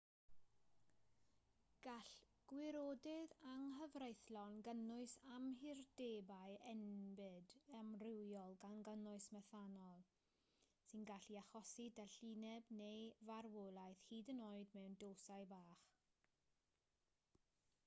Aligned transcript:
gall 1.87 2.13
gwirodydd 2.51 3.33
anghyfreithlon 3.49 4.55
gynnwys 4.67 5.11
amhurdebau 5.33 6.55
enbyd 6.71 7.51
amrywiol 7.81 8.57
gan 8.65 8.81
gynnwys 8.89 9.27
methanol 9.37 10.01
sy'n 10.87 11.05
gallu 11.11 11.37
achosi 11.43 11.85
dallineb 12.01 12.71
neu 12.81 12.99
farwolaeth 13.29 14.01
hyd 14.09 14.33
yn 14.35 14.41
oed 14.49 14.73
mewn 14.79 14.97
dosau 15.05 15.45
bach 15.55 15.85